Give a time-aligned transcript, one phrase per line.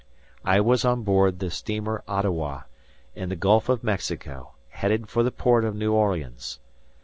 [0.43, 2.61] I was on board the steamer Ottawa,
[3.13, 6.57] in the Gulf of Mexico, headed for the port of New Orleans.